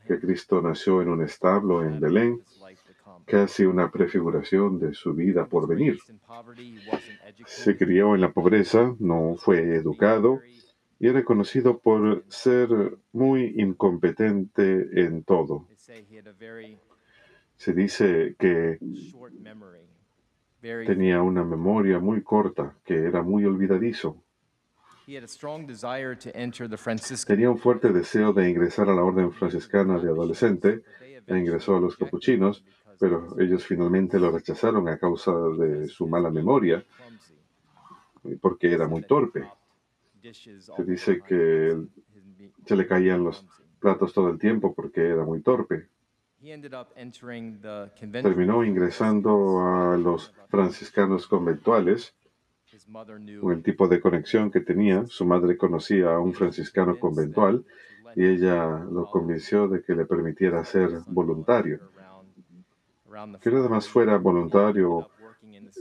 que 0.06 0.18
Cristo 0.18 0.60
nació 0.60 1.00
en 1.02 1.08
un 1.08 1.22
establo 1.22 1.82
en 1.82 2.00
Belén, 2.00 2.42
casi 3.24 3.64
una 3.64 3.90
prefiguración 3.90 4.78
de 4.78 4.92
su 4.92 5.14
vida 5.14 5.46
por 5.46 5.66
venir. 5.66 5.98
Se 7.46 7.76
crió 7.76 8.14
en 8.14 8.20
la 8.20 8.32
pobreza, 8.32 8.94
no 8.98 9.36
fue 9.36 9.76
educado 9.76 10.40
y 10.98 11.08
era 11.08 11.24
conocido 11.24 11.78
por 11.78 12.24
ser 12.28 12.68
muy 13.12 13.54
incompetente 13.56 15.00
en 15.00 15.24
todo. 15.24 15.66
Se 17.56 17.72
dice 17.72 18.36
que 18.38 18.78
tenía 20.60 21.20
una 21.22 21.44
memoria 21.44 21.98
muy 21.98 22.22
corta, 22.22 22.74
que 22.84 22.94
era 22.94 23.22
muy 23.22 23.44
olvidadizo. 23.44 24.22
Tenía 27.26 27.50
un 27.50 27.58
fuerte 27.58 27.92
deseo 27.92 28.32
de 28.32 28.48
ingresar 28.48 28.88
a 28.88 28.94
la 28.94 29.02
orden 29.02 29.30
franciscana 29.32 29.98
de 29.98 30.08
adolescente 30.08 30.82
e 31.26 31.38
ingresó 31.38 31.76
a 31.76 31.80
los 31.80 31.96
capuchinos, 31.96 32.64
pero 32.98 33.38
ellos 33.38 33.66
finalmente 33.66 34.18
lo 34.18 34.30
rechazaron 34.30 34.88
a 34.88 34.98
causa 34.98 35.32
de 35.58 35.88
su 35.88 36.06
mala 36.08 36.30
memoria, 36.30 36.82
porque 38.40 38.72
era 38.72 38.88
muy 38.88 39.02
torpe. 39.02 39.46
Se 40.22 40.84
dice 40.84 41.20
que 41.20 41.76
se 42.64 42.76
le 42.76 42.86
caían 42.86 43.24
los 43.24 43.44
platos 43.84 44.14
todo 44.14 44.30
el 44.30 44.38
tiempo 44.38 44.74
porque 44.74 45.02
era 45.02 45.24
muy 45.24 45.42
torpe. 45.42 45.88
Terminó 48.22 48.64
ingresando 48.64 49.60
a 49.60 49.98
los 49.98 50.32
franciscanos 50.48 51.26
conventuales 51.26 52.14
con 53.40 53.52
el 53.52 53.62
tipo 53.62 53.86
de 53.86 54.00
conexión 54.00 54.50
que 54.50 54.60
tenía. 54.60 55.06
Su 55.06 55.26
madre 55.26 55.58
conocía 55.58 56.14
a 56.14 56.20
un 56.20 56.32
franciscano 56.32 56.98
conventual 56.98 57.64
y 58.16 58.24
ella 58.24 58.84
lo 58.90 59.04
convenció 59.04 59.68
de 59.68 59.82
que 59.82 59.94
le 59.94 60.06
permitiera 60.06 60.64
ser 60.64 60.90
voluntario. 61.06 61.80
Que 63.42 63.50
nada 63.50 63.68
más 63.68 63.86
fuera 63.86 64.16
voluntario 64.16 65.10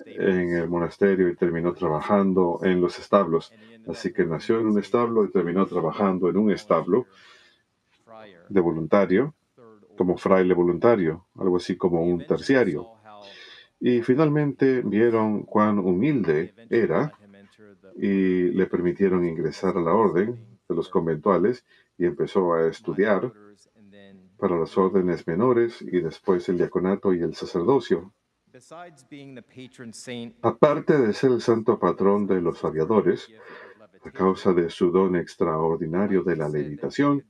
en 0.05 0.55
el 0.57 0.67
monasterio 0.67 1.29
y 1.29 1.35
terminó 1.35 1.73
trabajando 1.73 2.59
en 2.63 2.81
los 2.81 2.99
establos. 2.99 3.53
Así 3.87 4.11
que 4.11 4.25
nació 4.25 4.59
en 4.59 4.67
un 4.67 4.79
establo 4.79 5.23
y 5.23 5.31
terminó 5.31 5.65
trabajando 5.65 6.29
en 6.29 6.37
un 6.37 6.51
establo 6.51 7.05
de 8.49 8.61
voluntario, 8.61 9.35
como 9.97 10.17
fraile 10.17 10.53
voluntario, 10.53 11.27
algo 11.35 11.57
así 11.57 11.77
como 11.77 12.03
un 12.03 12.25
terciario. 12.25 12.87
Y 13.79 14.01
finalmente 14.01 14.81
vieron 14.81 15.43
cuán 15.43 15.79
humilde 15.79 16.53
era 16.69 17.11
y 17.95 18.49
le 18.51 18.65
permitieron 18.67 19.25
ingresar 19.25 19.77
a 19.77 19.81
la 19.81 19.93
orden 19.93 20.59
de 20.67 20.75
los 20.75 20.89
conventuales 20.89 21.65
y 21.97 22.05
empezó 22.05 22.53
a 22.53 22.67
estudiar 22.67 23.31
para 24.37 24.57
las 24.57 24.77
órdenes 24.77 25.27
menores 25.27 25.81
y 25.81 26.01
después 26.01 26.47
el 26.49 26.57
diaconato 26.57 27.13
y 27.13 27.21
el 27.21 27.35
sacerdocio. 27.35 28.13
Aparte 30.41 30.97
de 30.97 31.13
ser 31.13 31.31
el 31.31 31.41
santo 31.41 31.79
patrón 31.79 32.27
de 32.27 32.41
los 32.41 32.63
aviadores, 32.63 33.31
a 34.03 34.11
causa 34.11 34.53
de 34.53 34.69
su 34.69 34.91
don 34.91 35.15
extraordinario 35.15 36.23
de 36.23 36.35
la 36.35 36.49
levitación, 36.49 37.23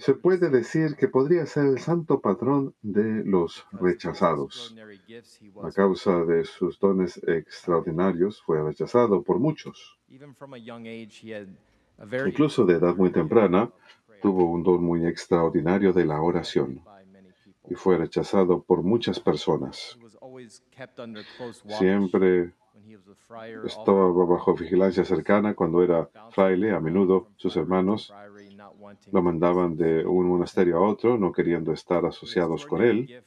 se 0.00 0.14
puede 0.14 0.50
decir 0.50 0.96
que 0.96 1.08
podría 1.08 1.46
ser 1.46 1.66
el 1.66 1.78
santo 1.78 2.20
patrón 2.20 2.74
de 2.82 3.24
los 3.24 3.66
rechazados. 3.72 4.74
A 5.62 5.70
causa 5.70 6.24
de 6.24 6.44
sus 6.44 6.78
dones 6.78 7.20
extraordinarios 7.26 8.42
fue 8.42 8.62
rechazado 8.62 9.22
por 9.22 9.38
muchos. 9.38 9.98
Incluso 12.26 12.64
de 12.64 12.74
edad 12.74 12.96
muy 12.96 13.10
temprana, 13.10 13.70
tuvo 14.22 14.50
un 14.50 14.62
don 14.62 14.82
muy 14.82 15.06
extraordinario 15.06 15.92
de 15.92 16.04
la 16.04 16.20
oración 16.20 16.80
y 17.68 17.74
fue 17.74 17.96
rechazado 17.96 18.62
por 18.62 18.82
muchas 18.82 19.20
personas. 19.20 19.98
Siempre 21.78 22.52
estaba 23.64 24.12
bajo 24.24 24.54
vigilancia 24.54 25.04
cercana 25.04 25.54
cuando 25.54 25.82
era 25.82 26.08
fraile. 26.30 26.72
A 26.72 26.80
menudo 26.80 27.28
sus 27.36 27.56
hermanos 27.56 28.12
lo 29.12 29.22
mandaban 29.22 29.76
de 29.76 30.04
un 30.04 30.28
monasterio 30.28 30.78
a 30.78 30.88
otro, 30.88 31.18
no 31.18 31.32
queriendo 31.32 31.72
estar 31.72 32.04
asociados 32.04 32.66
con 32.66 32.82
él. 32.82 33.22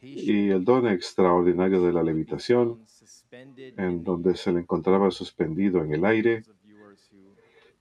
Y 0.00 0.50
el 0.50 0.64
don 0.64 0.86
extraordinario 0.88 1.82
de 1.82 1.92
la 1.92 2.02
levitación, 2.02 2.80
en 3.30 4.04
donde 4.04 4.36
se 4.36 4.52
le 4.52 4.60
encontraba 4.60 5.10
suspendido 5.10 5.82
en 5.82 5.92
el 5.92 6.04
aire. 6.04 6.42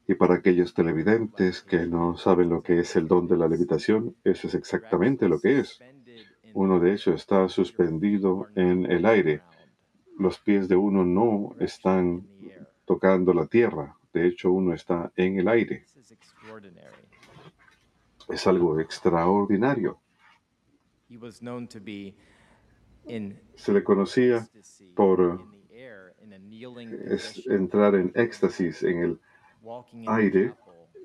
Y 0.08 0.14
para 0.16 0.36
aquellos 0.36 0.74
televidentes 0.74 1.62
que 1.62 1.88
no 1.88 2.16
saben 2.16 2.50
lo 2.50 2.62
que 2.62 2.80
es 2.80 2.96
el 2.96 3.08
don 3.08 3.28
de 3.28 3.38
la 3.38 3.48
levitación, 3.48 4.16
eso 4.24 4.48
es 4.48 4.54
exactamente 4.56 5.28
lo 5.28 5.40
que 5.40 5.60
es. 5.60 5.80
Uno 6.54 6.80
de 6.80 6.94
ellos 6.94 7.08
está 7.08 7.50
suspendido 7.50 8.48
en 8.56 8.90
el 8.90 9.06
aire. 9.06 9.42
Los 10.18 10.40
pies 10.40 10.68
de 10.68 10.76
uno 10.76 11.04
no 11.04 11.56
están 11.60 12.28
tocando 12.86 13.34
la 13.34 13.48
tierra. 13.48 13.98
De 14.14 14.28
hecho, 14.28 14.52
uno 14.52 14.74
está 14.74 15.12
en 15.16 15.40
el 15.40 15.48
aire. 15.48 15.86
Es 18.30 18.48
algo 18.48 18.80
extraordinario. 18.80 20.00
Se 23.56 23.74
le 23.74 23.84
conocía 23.84 24.48
por 24.96 25.46
entrar 27.48 27.96
en 27.96 28.12
éxtasis 28.16 28.84
en 28.84 29.00
el 29.04 29.20
aire 30.08 30.54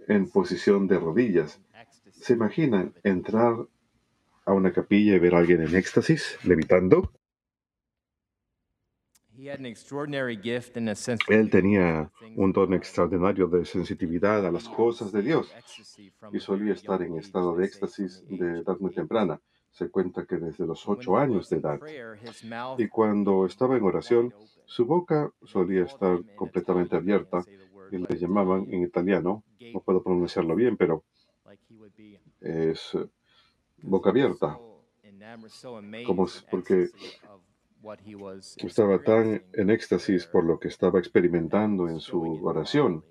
en 0.08 0.28
posición 0.30 0.86
de 0.86 0.98
rodillas. 0.98 1.60
¿Se 2.10 2.32
imaginan 2.34 2.94
entrar 3.02 3.54
a 4.44 4.52
una 4.52 4.72
capilla 4.72 5.14
y 5.14 5.18
ver 5.18 5.34
a 5.34 5.38
alguien 5.38 5.62
en 5.62 5.74
éxtasis, 5.74 6.38
levitando? 6.44 7.12
Él 11.28 11.50
tenía 11.50 12.10
un 12.36 12.52
don 12.52 12.74
extraordinario 12.74 13.46
de 13.48 13.64
sensitividad 13.64 14.46
a 14.46 14.50
las 14.50 14.68
cosas 14.68 15.12
de 15.12 15.22
Dios. 15.22 15.54
y 16.32 16.40
solía 16.40 16.74
estar 16.74 17.02
en 17.02 17.16
estado 17.16 17.56
de 17.56 17.64
éxtasis 17.64 18.24
de 18.28 18.60
edad 18.60 18.76
muy 18.80 18.92
temprana. 18.92 19.40
Se 19.70 19.88
cuenta 19.88 20.26
que 20.26 20.36
desde 20.36 20.66
los 20.66 20.86
ocho 20.88 21.16
años 21.16 21.48
de 21.48 21.58
edad. 21.58 21.80
Y 22.78 22.88
cuando 22.88 23.46
estaba 23.46 23.76
en 23.76 23.84
oración, 23.84 24.34
su 24.64 24.84
boca 24.84 25.32
solía 25.42 25.84
estar 25.84 26.18
completamente 26.36 26.96
abierta 26.96 27.44
y 27.90 27.98
le 27.98 28.18
llamaban 28.18 28.66
en 28.70 28.82
italiano, 28.82 29.42
no 29.72 29.80
puedo 29.80 30.02
pronunciarlo 30.02 30.54
bien, 30.54 30.76
pero 30.76 31.04
es 32.40 32.96
boca 33.82 34.10
abierta, 34.10 34.58
como 36.06 36.26
porque 36.50 36.88
Estaba 38.58 39.02
tan 39.02 39.42
en 39.52 39.70
éxtasis 39.70 40.26
por 40.26 40.44
lo 40.44 40.58
que 40.58 40.68
estaba 40.68 40.98
experimentando 40.98 41.88
en 41.88 42.00
su 42.00 42.44
oración 42.44 43.04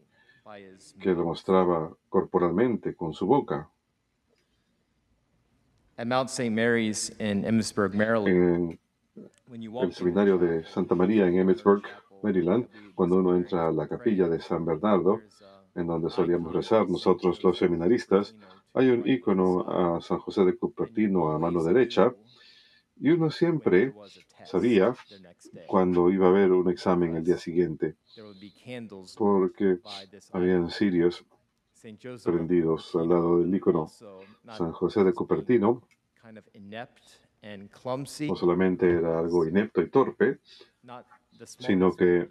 que 1.00 1.14
lo 1.14 1.26
mostraba 1.26 1.92
corporalmente 2.08 2.96
con 2.96 3.14
su 3.14 3.26
boca. 3.26 3.70
At 5.98 6.08
Mount 6.08 6.30
St. 6.30 6.50
Mary's 6.50 7.12
in 7.20 7.46
Emmitsburg, 7.46 7.94
Maryland, 7.94 8.80
En 9.52 9.60
el 9.82 9.94
seminario 9.94 10.38
de 10.38 10.64
Santa 10.64 10.96
María 10.96 11.28
en 11.28 11.38
Emmitsburg, 11.40 11.84
Maryland, 12.24 12.68
cuando 12.96 13.18
uno 13.18 13.36
entra 13.36 13.68
a 13.68 13.72
la 13.72 13.88
capilla 13.88 14.28
de 14.28 14.40
San 14.40 14.66
Bernardo, 14.66 15.20
en 15.76 15.88
donde 15.88 16.10
solíamos 16.10 16.54
rezar 16.54 16.90
nosotros 16.90 17.44
los 17.44 17.58
seminaristas, 17.58 18.36
hay 18.74 18.90
un 18.90 19.08
icono 19.08 19.68
a 19.68 20.02
San 20.02 20.20
José 20.20 20.46
de 20.46 20.58
Cupertino 20.58 21.32
a 21.32 21.40
mano 21.40 21.64
derecha, 21.64 22.14
y 23.00 23.10
uno 23.10 23.32
siempre 23.32 23.94
sabía 24.46 24.94
cuando 25.68 26.10
iba 26.12 26.28
a 26.28 26.30
haber 26.30 26.52
un 26.52 26.70
examen 26.70 27.16
el 27.16 27.24
día 27.24 27.38
siguiente, 27.38 27.96
porque 29.18 29.80
habían 30.34 30.70
cirios 30.70 31.26
prendidos 32.24 32.94
al 32.96 33.10
lado 33.10 33.40
del 33.40 33.56
icono 33.56 33.88
San 33.88 34.72
José 34.74 35.04
de 35.04 35.14
Cupertino. 35.14 35.82
No 37.42 38.36
solamente 38.36 38.90
era 38.90 39.20
algo 39.20 39.48
inepto 39.48 39.82
y 39.82 39.90
torpe, 39.90 40.40
sino 41.40 41.94
que 41.94 42.30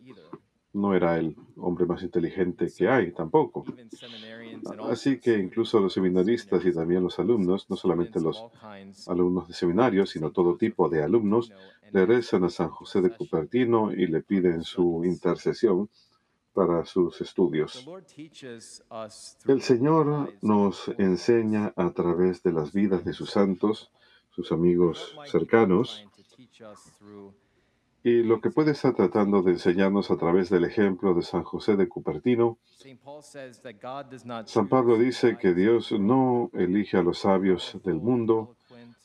no 0.79 0.95
era 0.95 1.19
el 1.19 1.37
hombre 1.57 1.87
más 1.87 2.03
inteligente 2.03 2.73
que 2.75 2.89
hay 2.89 3.13
tampoco. 3.13 3.65
Así 4.91 5.19
que 5.19 5.39
incluso 5.39 5.81
los 5.81 5.93
seminaristas 5.93 6.65
y 6.65 6.73
también 6.73 7.03
los 7.03 7.19
alumnos, 7.19 7.69
no 7.69 7.77
solamente 7.77 8.21
los 8.21 8.45
alumnos 9.07 9.49
de 9.49 9.55
seminario, 9.55 10.07
sino 10.07 10.31
todo 10.31 10.57
tipo 10.57 10.89
de 10.89 11.03
alumnos, 11.03 11.53
le 11.93 12.07
rezan 12.07 12.45
a 12.45 12.51
San 12.51 12.69
José 12.69 13.01
de 13.01 13.11
Cupertino 13.11 13.93
y 13.93 14.07
le 14.07 14.23
piden 14.23 14.63
su 14.63 15.05
intercesión 15.05 15.89
para 16.53 16.85
sus 16.85 17.21
estudios. 17.21 17.87
El 19.47 19.63
Señor 19.63 20.35
nos 20.43 20.89
enseña 20.99 21.73
a 21.77 21.91
través 21.93 22.43
de 22.43 22.53
las 22.53 22.73
vidas 22.73 23.05
de 23.05 23.13
sus 23.13 23.31
santos, 23.31 23.93
sus 24.31 24.51
amigos 24.53 25.17
cercanos, 25.27 26.05
y 28.09 28.23
lo 28.23 28.41
que 28.41 28.51
puede 28.51 28.73
estar 28.73 28.95
tratando 28.95 29.43
de 29.43 29.53
enseñarnos 29.53 30.11
a 30.11 30.17
través 30.17 30.49
del 30.49 30.65
ejemplo 30.65 31.13
de 31.13 31.23
San 31.23 31.43
José 31.43 31.77
de 31.77 31.89
Cupertino, 31.89 32.59
San 34.47 34.69
Pablo 34.69 34.99
dice 34.99 35.37
que 35.39 35.53
Dios 35.53 35.93
no 35.93 36.51
elige 36.55 36.97
a 36.97 37.03
los 37.03 37.19
sabios 37.19 37.79
del 37.85 37.97
mundo, 37.97 38.57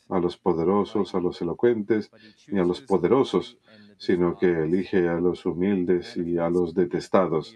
a 0.07 0.19
los 0.19 0.37
poderosos, 0.37 1.15
a 1.15 1.19
los 1.19 1.41
elocuentes, 1.41 2.11
ni 2.47 2.59
a 2.59 2.63
los 2.63 2.81
poderosos, 2.81 3.57
sino 3.97 4.37
que 4.37 4.47
elige 4.47 5.09
a 5.09 5.19
los 5.19 5.45
humildes 5.45 6.15
y 6.15 6.37
a 6.37 6.49
los 6.49 6.73
detestados 6.73 7.55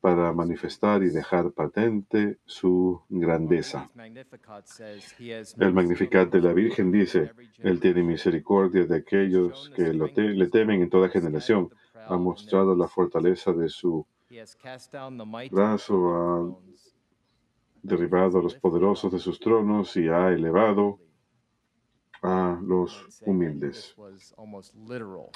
para 0.00 0.32
manifestar 0.32 1.02
y 1.02 1.10
dejar 1.10 1.52
patente 1.52 2.38
su 2.46 3.02
grandeza. 3.08 3.88
El 5.58 5.72
Magnificat 5.74 6.30
de 6.32 6.40
la 6.40 6.52
Virgen 6.54 6.90
dice, 6.90 7.32
Él 7.58 7.80
tiene 7.80 8.02
misericordia 8.02 8.86
de 8.86 8.96
aquellos 8.96 9.70
que 9.76 9.92
lo 9.92 10.08
te- 10.12 10.22
le 10.30 10.48
temen 10.48 10.82
en 10.82 10.88
toda 10.90 11.08
generación. 11.10 11.68
Ha 12.08 12.16
mostrado 12.16 12.74
la 12.74 12.88
fortaleza 12.88 13.52
de 13.52 13.68
su 13.68 14.06
brazo, 15.50 16.14
ha 16.14 16.56
derribado 17.82 18.38
a 18.38 18.42
los 18.42 18.54
poderosos 18.54 19.12
de 19.12 19.18
sus 19.18 19.38
tronos 19.38 19.96
y 19.96 20.08
ha 20.08 20.28
elevado 20.30 20.98
a 22.22 22.58
los 22.62 23.06
humildes. 23.26 23.94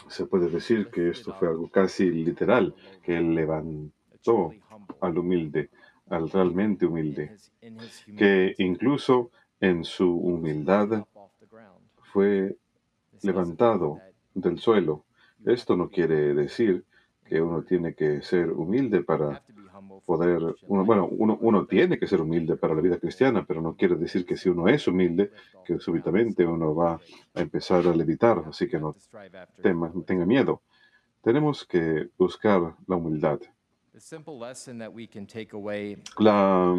Se 0.08 0.26
puede 0.26 0.48
decir 0.48 0.88
que 0.88 1.10
esto 1.10 1.32
fue 1.34 1.48
algo 1.48 1.68
casi 1.70 2.10
literal, 2.10 2.74
que 3.02 3.16
Él 3.16 3.34
levantó 3.34 3.92
al 5.00 5.18
humilde, 5.18 5.70
al 6.08 6.30
realmente 6.30 6.86
humilde, 6.86 7.36
que 8.16 8.54
incluso 8.58 9.30
en 9.60 9.84
su 9.84 10.10
humildad 10.10 11.04
fue 12.12 12.56
levantado 13.22 14.00
del 14.34 14.58
suelo. 14.58 15.04
Esto 15.44 15.76
no 15.76 15.88
quiere 15.90 16.34
decir 16.34 16.84
que 17.24 17.40
uno 17.40 17.62
tiene 17.62 17.94
que 17.94 18.22
ser 18.22 18.50
humilde 18.50 19.02
para 19.02 19.42
poder, 20.06 20.54
uno, 20.68 20.84
bueno, 20.84 21.08
uno, 21.10 21.38
uno 21.40 21.66
tiene 21.66 21.98
que 21.98 22.06
ser 22.06 22.20
humilde 22.20 22.56
para 22.56 22.74
la 22.74 22.80
vida 22.82 22.98
cristiana, 22.98 23.44
pero 23.46 23.60
no 23.62 23.74
quiere 23.74 23.96
decir 23.96 24.24
que 24.26 24.36
si 24.36 24.48
uno 24.48 24.68
es 24.68 24.86
humilde, 24.86 25.30
que 25.64 25.78
súbitamente 25.78 26.44
uno 26.46 26.74
va 26.74 27.00
a 27.34 27.40
empezar 27.40 27.86
a 27.86 27.94
levitar, 27.94 28.42
así 28.46 28.68
que 28.68 28.78
no 28.78 28.94
tema- 29.62 29.92
tenga 30.06 30.26
miedo. 30.26 30.62
Tenemos 31.22 31.64
que 31.64 32.08
buscar 32.18 32.74
la 32.86 32.96
humildad. 32.96 33.40
La 36.18 36.74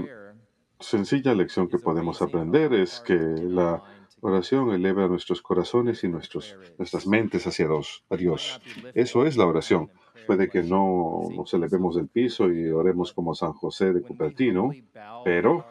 sencilla 0.80 1.34
lección 1.34 1.69
que 1.69 1.80
podemos 1.80 2.21
aprender 2.21 2.73
es 2.73 2.99
que 2.99 3.15
la 3.15 3.82
oración 4.19 4.71
eleva 4.71 5.08
nuestros 5.08 5.41
corazones 5.41 6.04
y 6.04 6.10
nuestros, 6.10 6.58
nuestras 6.78 7.08
mentes 7.08 7.47
hacia 7.47 7.67
Dios, 7.67 8.04
a 8.10 8.17
Dios. 8.17 8.62
Eso 8.93 9.25
es 9.25 9.38
la 9.38 9.45
oración. 9.45 9.89
Puede 10.28 10.49
que 10.49 10.63
no 10.63 11.30
nos 11.34 11.54
elevemos 11.54 11.95
del 11.95 12.08
piso 12.08 12.51
y 12.51 12.69
oremos 12.69 13.13
como 13.13 13.34
San 13.36 13.54
José 13.54 13.93
de 13.93 14.01
Cupertino, 14.01 14.71
pero 15.23 15.65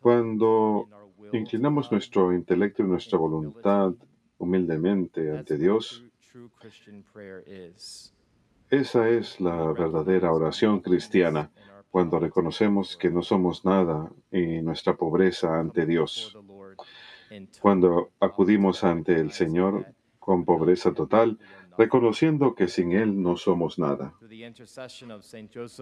cuando 0.00 0.86
inclinamos 1.32 1.90
nuestro 1.92 2.32
intelecto 2.34 2.82
y 2.82 2.86
nuestra 2.86 3.18
voluntad 3.18 3.92
humildemente 4.38 5.30
ante 5.30 5.56
Dios, 5.56 6.04
esa 8.70 9.08
es 9.08 9.40
la 9.40 9.72
verdadera 9.72 10.32
oración 10.32 10.80
cristiana, 10.80 11.50
cuando 11.90 12.18
reconocemos 12.20 12.96
que 12.96 13.10
no 13.10 13.22
somos 13.22 13.64
nada 13.64 14.10
y 14.30 14.62
nuestra 14.62 14.94
pobreza 14.96 15.58
ante 15.58 15.86
Dios. 15.86 16.36
Cuando 17.60 18.10
acudimos 18.20 18.84
ante 18.84 19.14
el 19.18 19.32
Señor 19.32 19.86
con 20.18 20.44
pobreza 20.44 20.92
total, 20.92 21.38
reconociendo 21.78 22.54
que 22.54 22.68
sin 22.68 22.92
Él 22.92 23.20
no 23.22 23.36
somos 23.36 23.78
nada. 23.78 24.14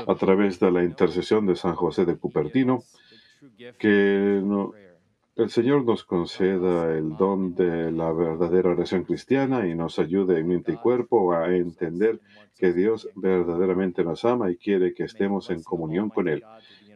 A 0.07 0.15
través 0.15 0.59
de 0.61 0.71
la 0.71 0.83
intercesión 0.85 1.47
de 1.47 1.57
San 1.57 1.75
José 1.75 2.05
de 2.05 2.17
Cupertino, 2.17 2.83
que 3.79 4.41
no- 4.43 4.73
el 5.39 5.51
Señor 5.51 5.85
nos 5.85 6.03
conceda 6.03 6.93
el 6.97 7.17
don 7.17 7.55
de 7.55 7.93
la 7.93 8.13
verdadera 8.13 8.71
oración 8.71 9.05
cristiana 9.05 9.69
y 9.69 9.75
nos 9.77 10.01
ayude 10.01 10.41
en 10.41 10.49
mente 10.49 10.73
y 10.73 10.77
cuerpo 10.77 11.33
a 11.33 11.55
entender 11.55 12.21
que 12.57 12.73
Dios 12.73 13.09
verdaderamente 13.15 14.03
nos 14.03 14.25
ama 14.25 14.51
y 14.51 14.57
quiere 14.57 14.95
que 14.95 15.05
estemos 15.05 15.51
en 15.51 15.63
comunión 15.63 16.11
con 16.11 16.29
Él. 16.29 16.43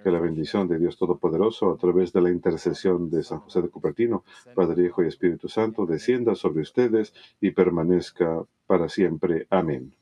Que 0.02 0.10
la 0.10 0.18
bendición 0.18 0.66
de 0.66 0.80
Dios 0.80 0.98
Todopoderoso, 0.98 1.70
a 1.70 1.76
través 1.76 2.12
de 2.12 2.20
la 2.20 2.30
intercesión 2.30 3.08
de 3.10 3.22
San 3.22 3.38
José 3.38 3.62
de 3.62 3.68
Cupertino, 3.68 4.24
Padre, 4.56 4.86
Hijo 4.86 5.04
y 5.04 5.06
Espíritu 5.06 5.48
Santo, 5.48 5.86
descienda 5.86 6.34
sobre 6.34 6.62
ustedes 6.62 7.14
y 7.40 7.52
permanezca 7.52 8.44
para 8.66 8.88
siempre. 8.88 9.46
Amén. 9.50 9.94